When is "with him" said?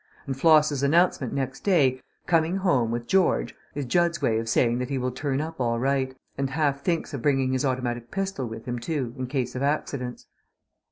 8.47-8.79